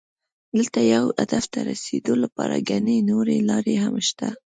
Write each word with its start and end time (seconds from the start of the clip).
دلته 0.57 0.79
یو 0.93 1.05
هدف 1.21 1.43
ته 1.53 1.59
رسېدو 1.69 2.13
لپاره 2.23 2.65
ګڼې 2.69 2.97
نورې 3.09 3.37
لارې 3.49 3.75
هم 3.83 3.93
شته. 4.07 4.27